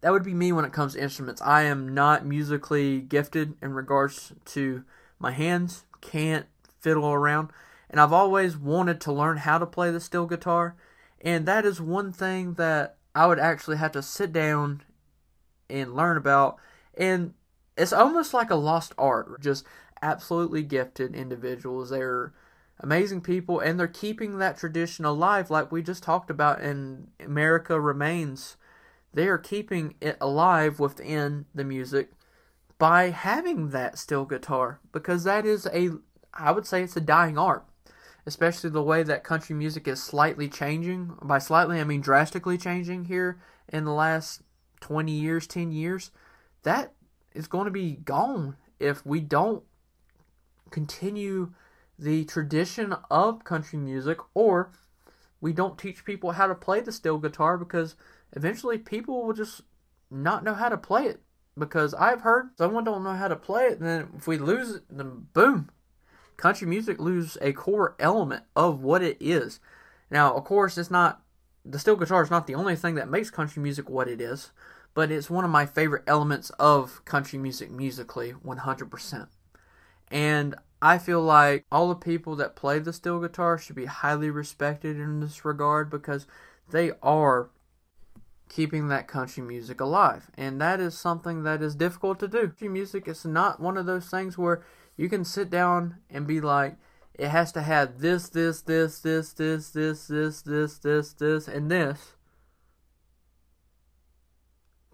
that 0.00 0.12
would 0.12 0.22
be 0.22 0.32
me 0.32 0.52
when 0.52 0.64
it 0.64 0.72
comes 0.72 0.92
to 0.92 1.02
instruments. 1.02 1.42
I 1.42 1.62
am 1.62 1.92
not 1.92 2.24
musically 2.24 3.00
gifted 3.00 3.54
in 3.60 3.74
regards 3.74 4.32
to 4.46 4.84
my 5.18 5.32
hands. 5.32 5.84
Can't 6.00 6.46
fiddle 6.78 7.12
around, 7.12 7.48
and 7.90 8.00
I've 8.00 8.12
always 8.12 8.56
wanted 8.56 9.00
to 9.02 9.12
learn 9.12 9.38
how 9.38 9.58
to 9.58 9.66
play 9.66 9.90
the 9.90 10.00
steel 10.00 10.26
guitar. 10.26 10.76
And 11.20 11.46
that 11.46 11.64
is 11.64 11.80
one 11.80 12.12
thing 12.12 12.54
that 12.54 12.96
I 13.14 13.26
would 13.26 13.38
actually 13.38 13.78
have 13.78 13.92
to 13.92 14.02
sit 14.02 14.32
down 14.32 14.82
and 15.68 15.96
learn 15.96 16.16
about. 16.16 16.58
And 16.96 17.34
it's 17.76 17.92
almost 17.92 18.34
like 18.34 18.50
a 18.50 18.56
lost 18.56 18.92
art. 18.98 19.40
Just 19.40 19.64
absolutely 20.02 20.62
gifted 20.62 21.14
individuals. 21.14 21.90
They're 21.90 22.32
amazing 22.80 23.20
people 23.20 23.58
and 23.58 23.78
they're 23.78 23.88
keeping 23.88 24.38
that 24.38 24.56
tradition 24.56 25.04
alive 25.04 25.50
like 25.50 25.72
we 25.72 25.82
just 25.82 26.02
talked 26.02 26.30
about 26.30 26.60
in 26.60 27.08
America 27.18 27.80
Remains. 27.80 28.56
They 29.12 29.26
are 29.26 29.38
keeping 29.38 29.94
it 30.00 30.16
alive 30.20 30.78
within 30.78 31.46
the 31.54 31.64
music 31.64 32.12
by 32.78 33.10
having 33.10 33.70
that 33.70 33.98
steel 33.98 34.24
guitar 34.24 34.78
because 34.92 35.24
that 35.24 35.44
is 35.44 35.66
a 35.66 35.90
I 36.32 36.52
would 36.52 36.66
say 36.66 36.82
it's 36.84 36.96
a 36.96 37.00
dying 37.00 37.36
art. 37.36 37.64
Especially 38.26 38.70
the 38.70 38.82
way 38.82 39.02
that 39.02 39.24
country 39.24 39.54
music 39.56 39.88
is 39.88 40.02
slightly 40.02 40.48
changing. 40.48 41.14
By 41.22 41.38
slightly 41.38 41.80
I 41.80 41.84
mean 41.84 42.00
drastically 42.00 42.58
changing 42.58 43.06
here 43.06 43.40
in 43.68 43.84
the 43.84 43.92
last 43.92 44.42
20 44.80 45.12
years, 45.12 45.46
10 45.46 45.72
years. 45.72 46.10
That 46.62 46.92
is 47.34 47.46
going 47.46 47.64
to 47.64 47.70
be 47.70 47.92
gone 47.92 48.56
if 48.78 49.04
we 49.04 49.20
don't 49.20 49.62
continue 50.70 51.52
the 51.98 52.24
tradition 52.24 52.94
of 53.10 53.44
country 53.44 53.78
music, 53.78 54.18
or 54.34 54.70
we 55.40 55.52
don't 55.52 55.78
teach 55.78 56.04
people 56.04 56.32
how 56.32 56.46
to 56.46 56.54
play 56.54 56.80
the 56.80 56.92
steel 56.92 57.18
guitar 57.18 57.58
because 57.58 57.96
eventually 58.34 58.78
people 58.78 59.24
will 59.24 59.32
just 59.32 59.62
not 60.10 60.44
know 60.44 60.54
how 60.54 60.68
to 60.68 60.76
play 60.76 61.04
it. 61.06 61.22
Because 61.56 61.92
I've 61.94 62.20
heard 62.20 62.50
someone 62.56 62.84
don't 62.84 63.02
know 63.02 63.14
how 63.14 63.26
to 63.26 63.34
play 63.34 63.64
it, 63.64 63.78
and 63.78 63.86
then 63.88 64.08
if 64.16 64.28
we 64.28 64.38
lose 64.38 64.76
it, 64.76 64.84
then 64.88 65.26
boom, 65.32 65.70
country 66.38 66.66
music 66.66 66.98
loses 66.98 67.36
a 67.42 67.52
core 67.52 67.94
element 67.98 68.44
of 68.56 68.80
what 68.80 69.02
it 69.02 69.18
is. 69.20 69.60
Now, 70.10 70.34
of 70.34 70.44
course, 70.44 70.78
it's 70.78 70.90
not 70.90 71.20
the 71.64 71.78
steel 71.78 71.96
guitar 71.96 72.22
is 72.22 72.30
not 72.30 72.46
the 72.46 72.54
only 72.54 72.76
thing 72.76 72.94
that 72.94 73.10
makes 73.10 73.28
country 73.28 73.62
music 73.62 73.90
what 73.90 74.08
it 74.08 74.22
is, 74.22 74.52
but 74.94 75.10
it's 75.10 75.28
one 75.28 75.44
of 75.44 75.50
my 75.50 75.66
favorite 75.66 76.04
elements 76.06 76.48
of 76.58 77.04
country 77.04 77.38
music 77.38 77.70
musically, 77.70 78.32
100%. 78.32 79.28
And 80.10 80.54
I 80.80 80.96
feel 80.96 81.20
like 81.20 81.66
all 81.70 81.88
the 81.88 81.94
people 81.94 82.36
that 82.36 82.56
play 82.56 82.78
the 82.78 82.92
steel 82.92 83.20
guitar 83.20 83.58
should 83.58 83.76
be 83.76 83.84
highly 83.84 84.30
respected 84.30 84.98
in 84.98 85.20
this 85.20 85.44
regard 85.44 85.90
because 85.90 86.26
they 86.70 86.92
are 87.02 87.50
keeping 88.48 88.88
that 88.88 89.08
country 89.08 89.42
music 89.42 89.80
alive. 89.80 90.30
And 90.38 90.60
that 90.60 90.80
is 90.80 90.96
something 90.96 91.42
that 91.42 91.60
is 91.62 91.74
difficult 91.74 92.18
to 92.20 92.28
do. 92.28 92.46
Country 92.46 92.68
music 92.68 93.08
is 93.08 93.26
not 93.26 93.60
one 93.60 93.76
of 93.76 93.86
those 93.86 94.06
things 94.06 94.38
where 94.38 94.62
you 94.98 95.08
can 95.08 95.24
sit 95.24 95.48
down 95.48 95.96
and 96.10 96.26
be 96.26 96.42
like, 96.42 96.76
it 97.14 97.28
has 97.28 97.50
to 97.52 97.62
have 97.62 98.00
this, 98.00 98.28
this, 98.28 98.60
this, 98.60 98.98
this, 99.00 99.32
this, 99.32 99.70
this, 99.70 100.02
this, 100.06 100.42
this, 100.42 100.78
this, 100.78 101.12
this, 101.14 101.48
and 101.48 101.70
this 101.70 102.12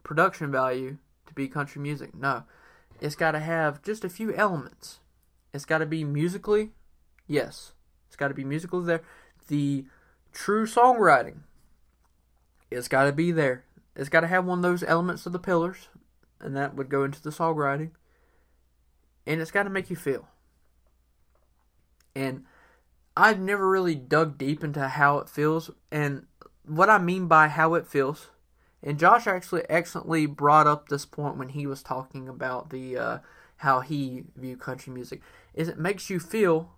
production 0.05 0.53
value 0.53 0.99
to 1.27 1.35
be 1.35 1.49
country 1.49 1.83
music. 1.83 2.15
No. 2.15 2.45
It's 3.01 3.17
got 3.17 3.33
to 3.33 3.41
have 3.41 3.83
just 3.83 4.05
a 4.05 4.09
few 4.09 4.33
elements 4.35 5.01
it's 5.55 5.65
got 5.65 5.79
to 5.79 5.87
be 5.87 6.03
musically, 6.03 6.71
yes. 7.29 7.73
It's 8.09 8.17
got 8.17 8.29
to 8.29 8.35
be 8.35 8.45
musically 8.45 8.85
there. 8.85 9.03
The 9.47 9.85
true 10.33 10.67
songwriting, 10.67 11.43
it's 12.73 12.89
got 12.89 13.05
to 13.05 13.13
be 13.13 13.31
there. 13.31 13.65
It's 13.95 14.09
got 14.09 14.21
to 14.21 14.27
have 14.27 14.45
one 14.45 14.59
of 14.59 14.63
those 14.65 14.83
elements 14.83 15.27
of 15.27 15.33
the 15.33 15.39
pillars, 15.39 15.89
and 16.41 16.57
that 16.57 16.75
would 16.75 16.89
go 16.89 17.05
into 17.05 17.23
the 17.23 17.31
songwriting. 17.31 17.93
And 19.27 19.41
it's 19.41 19.51
got 19.51 19.63
to 19.65 19.71
make 19.71 19.91
you 19.91 19.97
feel. 19.97 20.29
And 22.15 22.45
I've 23.17 23.41
never 23.41 23.69
really 23.69 23.95
dug 23.95 24.39
deep 24.39 24.63
into 24.63 24.89
how 24.89 25.19
it 25.19 25.29
feels, 25.29 25.71
and 25.91 26.27
what 26.67 26.91
I 26.91 26.99
mean 26.99 27.27
by 27.27 27.49
how 27.49 27.75
it 27.75 27.87
feels. 27.87 28.31
And 28.83 28.99
Josh 28.99 29.27
actually 29.27 29.63
excellently 29.71 30.27
brought 30.27 30.67
up 30.67 30.89
this 30.89 31.07
point 31.07 31.37
when 31.37 31.51
he 31.51 31.67
was 31.67 31.83
talking 31.83 32.29
about 32.29 32.71
the 32.71 32.99
uh, 32.99 33.19
how 33.59 33.81
he 33.81 34.25
view 34.37 34.57
country 34.57 34.93
music 34.93 35.23
is 35.55 35.69
it 35.69 35.79
makes 35.79 36.11
you 36.11 36.21
feel 36.21 36.73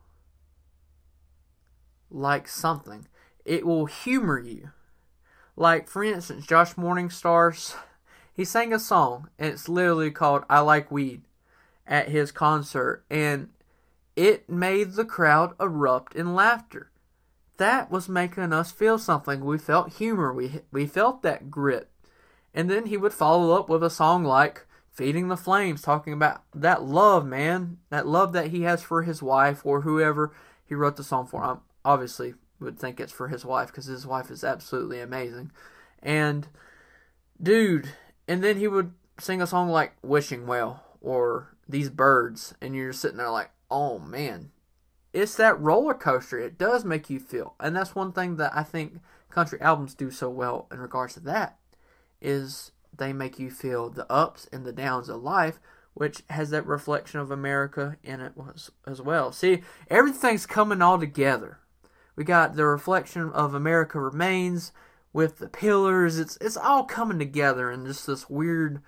like 2.11 2.47
something. 2.47 3.09
It 3.45 3.67
will 3.67 3.87
humor 3.87 4.39
you. 4.39 4.71
Like 5.57 5.89
for 5.89 6.05
instance, 6.05 6.47
Josh 6.47 6.75
Morningstar's 6.75 7.75
he 8.33 8.45
sang 8.45 8.73
a 8.73 8.79
song 8.79 9.29
and 9.39 9.53
it's 9.53 9.69
literally 9.69 10.11
called 10.11 10.45
I 10.49 10.61
Like 10.61 10.91
Weed. 10.93 11.23
At 11.87 12.09
his 12.09 12.33
concert, 12.33 13.05
and 13.11 13.49
it 14.15 14.49
made 14.49 14.93
the 14.93 15.05
crowd 15.05 15.55
erupt 15.61 16.15
in 16.15 16.35
laughter. 16.35 16.91
That 17.59 17.91
was 17.91 18.09
making 18.09 18.53
us 18.53 18.73
feel 18.73 18.99
something. 18.99 19.45
We 19.45 19.59
felt 19.59 19.95
humor. 19.95 20.33
We 20.33 20.61
we 20.73 20.87
felt 20.87 21.23
that 21.23 21.51
grit. 21.51 21.91
And 22.53 22.71
then 22.71 22.87
he 22.87 22.97
would 22.97 23.13
follow 23.13 23.53
up 23.53 23.69
with 23.69 23.83
a 23.83 23.91
song 23.91 24.25
like 24.25 24.67
Feeding 24.91 25.29
the 25.29 25.37
Flames, 25.37 25.83
talking 25.83 26.15
about 26.15 26.43
that 26.55 26.83
love, 26.83 27.27
man, 27.27 27.79
that 27.91 28.07
love 28.07 28.33
that 28.33 28.49
he 28.49 28.63
has 28.63 28.83
for 28.83 29.03
his 29.03 29.23
wife 29.23 29.65
or 29.65 29.83
whoever 29.83 30.35
he 30.65 30.75
wrote 30.75 30.97
the 30.97 31.05
song 31.05 31.27
for. 31.27 31.43
I 31.45 31.57
obviously 31.85 32.35
would 32.59 32.79
think 32.79 32.99
it's 32.99 33.13
for 33.13 33.29
his 33.29 33.45
wife 33.45 33.69
because 33.69 33.85
his 33.85 34.07
wife 34.07 34.31
is 34.31 34.43
absolutely 34.43 35.01
amazing. 35.01 35.53
And 36.03 36.49
dude, 37.43 37.91
and 38.27 38.43
then 38.43 38.57
he 38.57 38.69
would 38.69 38.93
sing 39.19 39.43
a 39.43 39.47
song 39.47 39.69
like 39.69 39.93
Wishing 40.03 40.47
Well 40.47 40.83
or 41.03 41.56
These 41.69 41.91
Birds, 41.91 42.55
and 42.61 42.75
you're 42.75 42.93
sitting 42.93 43.17
there 43.17 43.31
like, 43.31 43.51
oh 43.71 43.99
man, 43.99 44.51
it's 45.13 45.35
that 45.37 45.61
roller 45.61 45.95
coaster. 45.95 46.39
It 46.39 46.59
does 46.59 46.85
make 46.85 47.11
you 47.11 47.19
feel, 47.19 47.55
and 47.59 47.75
that's 47.75 47.95
one 47.95 48.13
thing 48.13 48.37
that 48.37 48.53
I 48.55 48.63
think 48.63 49.01
country 49.31 49.61
albums 49.61 49.95
do 49.95 50.11
so 50.11 50.31
well 50.31 50.67
in 50.71 50.79
regards 50.79 51.15
to 51.15 51.21
that 51.21 51.59
is 52.21 52.73
they 52.97 53.13
make 53.13 53.39
you 53.39 53.51
feel 53.51 53.91
the 53.91 54.11
ups 54.11 54.49
and 54.53 54.65
the 54.65 54.73
downs 54.73 55.09
of 55.09 55.23
life, 55.23 55.59
which 55.95 56.23
has 56.31 56.51
that 56.51 56.67
reflection 56.67 57.21
of 57.21 57.31
America 57.31 57.97
in 58.03 58.21
it 58.21 58.33
as 58.87 59.01
well. 59.01 59.33
See, 59.33 59.63
everything's 59.89 60.47
coming 60.47 60.83
all 60.83 60.99
together. 60.99 61.59
We 62.15 62.25
got 62.25 62.57
the 62.57 62.65
reflection 62.65 63.31
of 63.31 63.55
America 63.55 64.01
remains 64.01 64.73
with 65.13 65.39
the 65.39 65.49
pillars. 65.49 66.19
It's 66.19 66.39
it's 66.41 66.57
all 66.57 66.85
coming 66.85 67.19
together 67.19 67.71
in 67.71 67.87
just 67.87 68.07
this 68.07 68.29
weird 68.29 68.83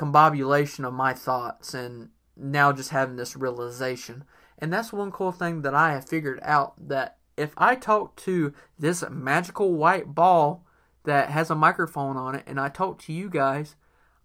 combobulation 0.00 0.86
of 0.86 0.94
my 0.94 1.12
thoughts 1.12 1.74
and 1.74 2.08
now 2.34 2.72
just 2.72 2.88
having 2.88 3.16
this 3.16 3.36
realization. 3.36 4.24
And 4.58 4.72
that's 4.72 4.94
one 4.94 5.12
cool 5.12 5.30
thing 5.30 5.60
that 5.60 5.74
I 5.74 5.92
have 5.92 6.08
figured 6.08 6.40
out 6.42 6.88
that 6.88 7.18
if 7.36 7.52
I 7.58 7.74
talk 7.74 8.16
to 8.22 8.54
this 8.78 9.04
magical 9.10 9.74
white 9.74 10.14
ball 10.14 10.64
that 11.04 11.28
has 11.28 11.50
a 11.50 11.54
microphone 11.54 12.16
on 12.16 12.34
it 12.34 12.44
and 12.46 12.58
I 12.58 12.70
talk 12.70 12.98
to 13.02 13.12
you 13.12 13.28
guys, 13.28 13.76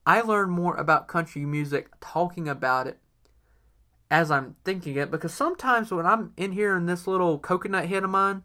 I 0.06 0.22
learn 0.22 0.50
more 0.50 0.76
about 0.78 1.10
country 1.10 1.46
music 1.46 1.90
talking 2.00 2.48
about 2.48 2.88
it 2.88 3.00
as 4.10 4.32
I'm 4.32 4.56
thinking 4.64 4.96
it 4.96 5.12
because 5.12 5.34
sometimes 5.34 5.92
when 5.92 6.06
I'm 6.06 6.32
in 6.38 6.54
here 6.54 6.78
in 6.78 6.86
this 6.86 7.06
little 7.06 7.38
coconut 7.38 7.90
head 7.90 8.06
of 8.06 8.10
mine, 8.10 8.44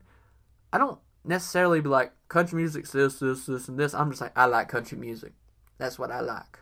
I 0.73 0.79
don't 0.79 0.99
necessarily 1.25 1.81
be 1.81 1.89
like 1.91 2.13
country 2.29 2.57
music's 2.57 2.91
this, 2.91 3.21
this, 3.21 3.47
this, 3.47 3.69
and 3.69 3.79
this. 3.79 3.95
I'm 3.95 4.11
just 4.11 4.21
like 4.21 4.37
I 4.37 4.47
like 4.47 4.69
country 4.69 4.99
music. 4.99 5.33
That's 5.79 5.99
what 5.99 6.11
I 6.11 6.21
like. 6.21 6.59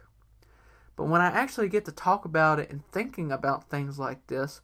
But 0.98 1.06
when 1.06 1.20
I 1.20 1.26
actually 1.28 1.68
get 1.68 1.84
to 1.84 1.92
talk 1.92 2.24
about 2.24 2.58
it 2.58 2.70
and 2.70 2.84
thinking 2.90 3.30
about 3.30 3.70
things 3.70 4.00
like 4.00 4.26
this, 4.26 4.60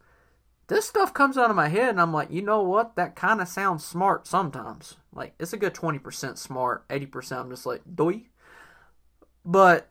this 0.67 0.85
stuff 0.85 1.13
comes 1.13 1.37
out 1.37 1.49
of 1.49 1.55
my 1.55 1.69
head 1.69 1.91
and 1.91 2.01
I'm 2.01 2.11
like, 2.11 2.29
you 2.29 2.41
know 2.41 2.61
what? 2.61 2.97
That 2.97 3.15
kind 3.15 3.39
of 3.39 3.47
sounds 3.47 3.85
smart 3.85 4.27
sometimes. 4.27 4.97
Like, 5.13 5.33
it's 5.39 5.53
a 5.53 5.57
good 5.57 5.73
20% 5.73 6.37
smart, 6.37 6.85
80% 6.89 7.39
I'm 7.39 7.49
just 7.49 7.65
like, 7.65 7.83
doy. 7.95 8.23
But 9.45 9.89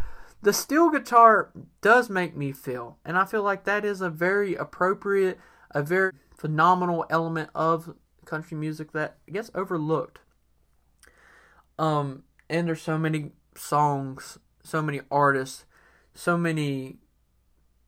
the 0.42 0.54
steel 0.54 0.88
guitar 0.88 1.50
does 1.82 2.08
make 2.08 2.34
me 2.34 2.52
feel, 2.52 2.96
and 3.04 3.18
I 3.18 3.26
feel 3.26 3.42
like 3.42 3.64
that 3.64 3.84
is 3.84 4.00
a 4.00 4.08
very 4.08 4.54
appropriate, 4.54 5.38
a 5.72 5.82
very 5.82 6.12
phenomenal 6.34 7.04
element 7.10 7.50
of 7.54 7.94
country 8.24 8.56
music 8.56 8.92
that 8.92 9.18
gets 9.30 9.50
overlooked. 9.54 10.20
Um, 11.78 12.22
and 12.48 12.66
there's 12.66 12.80
so 12.80 12.96
many 12.96 13.32
songs, 13.54 14.38
so 14.62 14.80
many 14.80 15.02
artists, 15.10 15.66
so 16.14 16.36
many 16.36 16.98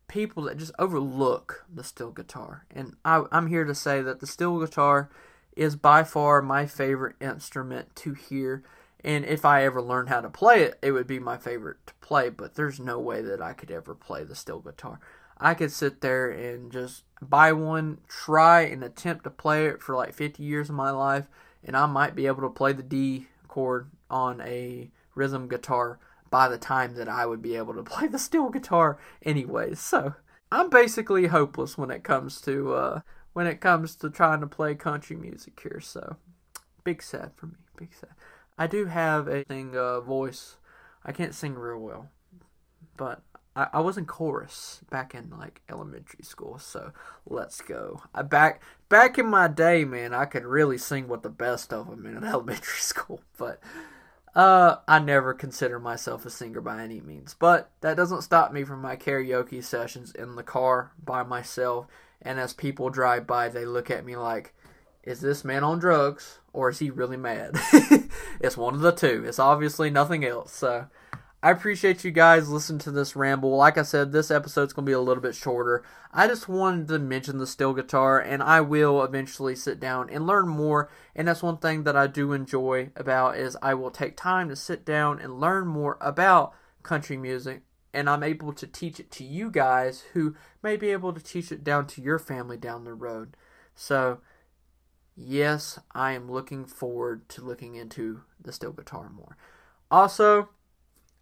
people 0.07 0.43
that 0.43 0.57
just 0.57 0.71
overlook 0.77 1.65
the 1.73 1.83
steel 1.83 2.11
guitar. 2.11 2.65
And 2.71 2.95
I, 3.03 3.23
I'm 3.31 3.47
here 3.47 3.65
to 3.65 3.75
say 3.75 4.01
that 4.01 4.19
the 4.19 4.27
steel 4.27 4.59
guitar 4.59 5.09
is 5.55 5.75
by 5.75 6.03
far 6.03 6.41
my 6.41 6.65
favorite 6.65 7.15
instrument 7.19 7.95
to 7.97 8.13
hear. 8.13 8.63
And 9.03 9.25
if 9.25 9.45
I 9.45 9.63
ever 9.63 9.81
learned 9.81 10.09
how 10.09 10.21
to 10.21 10.29
play 10.29 10.63
it, 10.63 10.79
it 10.81 10.91
would 10.91 11.07
be 11.07 11.19
my 11.19 11.37
favorite 11.37 11.77
to 11.87 11.93
play. 12.01 12.29
But 12.29 12.55
there's 12.55 12.79
no 12.79 12.99
way 12.99 13.21
that 13.21 13.41
I 13.41 13.53
could 13.53 13.71
ever 13.71 13.95
play 13.95 14.23
the 14.23 14.35
steel 14.35 14.59
guitar. 14.59 14.99
I 15.37 15.53
could 15.53 15.71
sit 15.71 16.01
there 16.01 16.29
and 16.29 16.71
just 16.71 17.03
buy 17.21 17.51
one, 17.51 17.99
try 18.07 18.61
and 18.61 18.83
attempt 18.83 19.25
to 19.25 19.29
play 19.29 19.67
it 19.67 19.81
for 19.81 19.95
like 19.95 20.13
50 20.13 20.41
years 20.41 20.69
of 20.69 20.75
my 20.75 20.91
life, 20.91 21.27
and 21.63 21.75
I 21.75 21.85
might 21.87 22.15
be 22.15 22.27
able 22.27 22.41
to 22.43 22.49
play 22.49 22.71
the 22.71 22.83
D 22.83 23.27
chord 23.47 23.91
on 24.09 24.39
a 24.41 24.91
rhythm 25.13 25.47
guitar 25.47 25.99
by 26.29 26.47
the 26.47 26.57
time 26.57 26.95
that 26.95 27.07
I 27.07 27.25
would 27.25 27.41
be 27.41 27.55
able 27.55 27.73
to 27.75 27.83
play 27.91 28.07
the 28.07 28.19
steel 28.19 28.49
guitar 28.49 28.97
anyways. 29.23 29.79
So 29.79 30.15
I'm 30.51 30.69
basically 30.69 31.27
hopeless 31.27 31.77
when 31.77 31.91
it 31.91 32.03
comes 32.03 32.41
to 32.41 32.73
uh, 32.73 32.99
when 33.33 33.47
it 33.47 33.61
comes 33.61 33.95
to 33.97 34.09
trying 34.09 34.41
to 34.41 34.47
play 34.47 34.75
country 34.75 35.15
music 35.15 35.59
here. 35.61 35.79
So 35.81 36.17
big 36.83 37.01
sad 37.01 37.31
for 37.35 37.47
me. 37.47 37.55
Big 37.77 37.93
sad. 37.93 38.11
I 38.57 38.67
do 38.67 38.85
have 38.85 39.27
a 39.27 39.43
thing 39.43 39.75
uh, 39.75 39.99
voice. 39.99 40.57
I 41.03 41.11
can't 41.11 41.35
sing 41.35 41.55
real 41.55 41.79
well, 41.79 42.09
but 42.95 43.21
I, 43.55 43.67
I 43.73 43.79
was 43.81 43.97
in 43.97 44.05
chorus 44.05 44.81
back 44.89 45.13
in 45.13 45.29
like 45.37 45.61
elementary 45.69 46.23
school. 46.23 46.57
So 46.57 46.93
let's 47.25 47.61
go. 47.61 48.03
I 48.13 48.21
back 48.21 48.61
back 48.87 49.17
in 49.17 49.25
my 49.25 49.47
day, 49.47 49.83
man, 49.83 50.13
I 50.13 50.25
could 50.25 50.45
really 50.45 50.77
sing 50.77 51.07
with 51.07 51.21
the 51.21 51.29
best 51.29 51.73
of 51.73 51.89
them 51.89 52.05
in 52.05 52.23
elementary 52.23 52.79
school, 52.79 53.21
but. 53.37 53.59
Uh, 54.35 54.77
I 54.85 54.99
never 54.99 55.33
consider 55.33 55.79
myself 55.79 56.25
a 56.25 56.29
singer 56.29 56.59
by 56.59 56.83
any 56.83 56.99
means, 56.99 57.33
but 57.33 57.71
that 57.79 57.95
doesn't 57.95 58.23
stop 58.23 58.51
me 58.51 58.65
from 58.65 58.81
my 58.81 58.97
karaoke 58.97 59.63
sessions 59.63 60.11
in 60.11 60.35
the 60.35 60.43
car 60.43 60.91
by 61.03 61.23
myself. 61.23 61.87
And 62.21 62.39
as 62.39 62.53
people 62.53 62.89
drive 62.89 63.25
by, 63.25 63.47
they 63.47 63.65
look 63.65 63.89
at 63.89 64.05
me 64.05 64.17
like, 64.17 64.53
is 65.03 65.21
this 65.21 65.45
man 65.45 65.63
on 65.63 65.79
drugs 65.79 66.39
or 66.51 66.69
is 66.69 66.79
he 66.79 66.89
really 66.89 67.15
mad? 67.15 67.51
it's 68.41 68.57
one 68.57 68.73
of 68.73 68.81
the 68.81 68.91
two. 68.91 69.23
It's 69.25 69.39
obviously 69.39 69.89
nothing 69.89 70.25
else. 70.25 70.51
So 70.51 70.87
I 71.45 71.51
appreciate 71.51 72.03
you 72.03 72.09
guys 72.09 72.49
listening 72.49 72.79
to 72.79 72.91
this 72.91 73.15
ramble. 73.15 73.55
Like 73.55 73.77
I 73.77 73.83
said, 73.83 74.11
this 74.11 74.31
episode's 74.31 74.73
going 74.73 74.83
to 74.83 74.89
be 74.89 74.93
a 74.93 74.99
little 74.99 75.21
bit 75.21 75.35
shorter. 75.35 75.83
I 76.11 76.25
just 76.27 76.49
wanted 76.49 76.87
to 76.87 76.97
mention 76.97 77.37
the 77.37 77.45
steel 77.45 77.71
guitar, 77.71 78.19
and 78.19 78.41
I 78.41 78.61
will 78.61 79.03
eventually 79.03 79.55
sit 79.55 79.79
down 79.79 80.09
and 80.09 80.25
learn 80.25 80.47
more. 80.47 80.89
And 81.15 81.27
that's 81.27 81.43
one 81.43 81.57
thing 81.57 81.83
that 81.83 81.95
I 81.95 82.07
do 82.07 82.33
enjoy 82.33 82.89
about 82.95 83.37
is 83.37 83.55
I 83.61 83.75
will 83.75 83.91
take 83.91 84.17
time 84.17 84.49
to 84.49 84.55
sit 84.55 84.85
down 84.85 85.19
and 85.19 85.39
learn 85.39 85.67
more 85.67 85.99
about 86.01 86.55
country 86.81 87.15
music, 87.15 87.61
and 87.93 88.09
I'm 88.09 88.23
able 88.23 88.51
to 88.51 88.65
teach 88.65 88.99
it 88.99 89.11
to 89.11 89.23
you 89.23 89.51
guys 89.51 90.01
who 90.13 90.33
may 90.63 90.77
be 90.77 90.89
able 90.89 91.13
to 91.13 91.21
teach 91.21 91.51
it 91.51 91.63
down 91.63 91.85
to 91.89 92.01
your 92.01 92.17
family 92.17 92.57
down 92.57 92.85
the 92.85 92.95
road. 92.95 93.37
So, 93.75 94.19
yes, 95.15 95.77
I 95.91 96.13
am 96.13 96.27
looking 96.27 96.65
forward 96.65 97.29
to 97.29 97.45
looking 97.45 97.75
into 97.75 98.21
the 98.41 98.51
steel 98.51 98.71
guitar 98.71 99.11
more. 99.11 99.37
Also, 99.91 100.49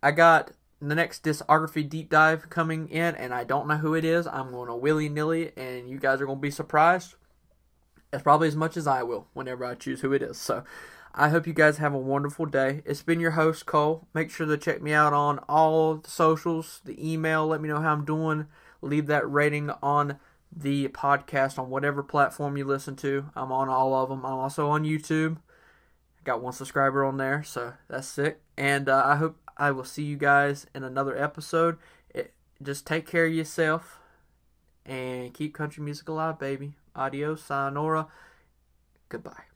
I 0.03 0.11
got 0.11 0.51
the 0.81 0.95
next 0.95 1.23
discography 1.23 1.87
deep 1.87 2.09
dive 2.09 2.49
coming 2.49 2.89
in, 2.89 3.15
and 3.15 3.33
I 3.33 3.45
don't 3.45 3.69
know 3.69 3.77
who 3.77 3.95
it 3.95 4.03
is. 4.03 4.27
I'm 4.27 4.51
going 4.51 4.67
to 4.67 4.75
willy 4.75 5.07
nilly, 5.07 5.53
and 5.55 5.89
you 5.89 5.97
guys 5.97 6.19
are 6.19 6.25
going 6.25 6.39
to 6.39 6.41
be 6.41 6.51
surprised. 6.51 7.15
As 8.11 8.21
probably 8.21 8.49
as 8.49 8.55
much 8.55 8.75
as 8.75 8.85
I 8.85 9.01
will 9.01 9.27
whenever 9.33 9.65
I 9.65 9.75
choose 9.75 10.01
who 10.01 10.11
it 10.11 10.21
is. 10.21 10.37
So 10.37 10.65
I 11.15 11.29
hope 11.29 11.47
you 11.47 11.53
guys 11.53 11.77
have 11.77 11.93
a 11.93 11.97
wonderful 11.97 12.45
day. 12.45 12.83
It's 12.85 13.01
been 13.01 13.21
your 13.21 13.31
host, 13.31 13.65
Cole. 13.65 14.07
Make 14.13 14.29
sure 14.29 14.45
to 14.45 14.57
check 14.57 14.81
me 14.81 14.91
out 14.91 15.13
on 15.13 15.39
all 15.47 15.95
the 15.95 16.09
socials, 16.09 16.81
the 16.83 17.11
email. 17.11 17.47
Let 17.47 17.61
me 17.61 17.69
know 17.69 17.79
how 17.79 17.93
I'm 17.93 18.03
doing. 18.03 18.47
Leave 18.81 19.07
that 19.07 19.31
rating 19.31 19.71
on 19.81 20.19
the 20.55 20.89
podcast 20.89 21.57
on 21.57 21.69
whatever 21.69 22.03
platform 22.03 22.57
you 22.57 22.65
listen 22.65 22.95
to. 22.97 23.29
I'm 23.35 23.51
on 23.51 23.69
all 23.69 23.95
of 23.95 24.09
them. 24.09 24.25
I'm 24.25 24.33
also 24.33 24.69
on 24.69 24.83
YouTube. 24.83 25.37
Got 26.23 26.41
one 26.41 26.53
subscriber 26.53 27.03
on 27.03 27.17
there, 27.17 27.41
so 27.43 27.73
that's 27.87 28.07
sick. 28.07 28.41
And 28.57 28.89
uh, 28.89 29.01
I 29.05 29.15
hope 29.15 29.37
I 29.57 29.71
will 29.71 29.83
see 29.83 30.03
you 30.03 30.17
guys 30.17 30.65
in 30.73 30.83
another 30.83 31.17
episode. 31.17 31.77
It, 32.13 32.33
just 32.61 32.85
take 32.85 33.05
care 33.05 33.25
of 33.25 33.33
yourself 33.33 33.99
and 34.85 35.33
keep 35.33 35.53
country 35.53 35.83
music 35.83 36.09
alive, 36.09 36.39
baby. 36.39 36.73
Adios, 36.95 37.43
sayonara. 37.43 38.07
Goodbye. 39.09 39.52